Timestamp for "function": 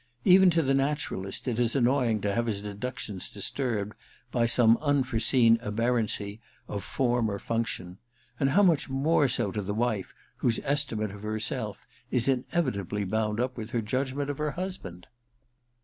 7.37-7.99